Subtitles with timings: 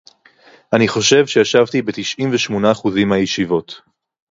[0.73, 3.81] אני חושב שישבתי ב=תשעים ושמונה אחוזים מהישיבות